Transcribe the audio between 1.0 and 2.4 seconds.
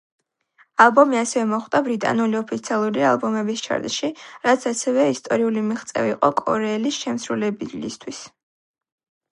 ასევე მოხვდა ბრიტანული